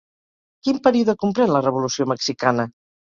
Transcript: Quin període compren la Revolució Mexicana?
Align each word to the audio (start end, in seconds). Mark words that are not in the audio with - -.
Quin 0.67 0.79
període 0.87 1.13
compren 1.23 1.53
la 1.57 1.61
Revolució 1.65 2.09
Mexicana? 2.13 2.67